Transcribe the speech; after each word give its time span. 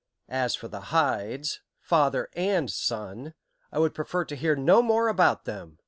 As 0.29 0.55
for 0.55 0.67
the 0.67 0.85
Hydes, 0.89 1.59
father 1.79 2.27
and 2.35 2.71
son, 2.71 3.35
I 3.71 3.77
would 3.77 3.93
prefer 3.93 4.25
to 4.25 4.35
hear 4.35 4.55
no 4.55 4.81
more 4.81 5.07
about 5.07 5.45
them. 5.45 5.77